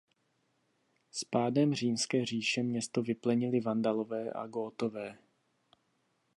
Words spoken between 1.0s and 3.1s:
S pádem Římské říše město